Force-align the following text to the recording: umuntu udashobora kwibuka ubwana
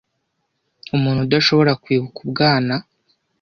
umuntu 0.95 1.19
udashobora 1.23 1.71
kwibuka 1.83 2.17
ubwana 2.25 2.75